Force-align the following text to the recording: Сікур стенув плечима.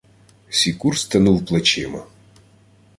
Сікур 0.49 0.97
стенув 0.97 1.41
плечима. 1.45 2.05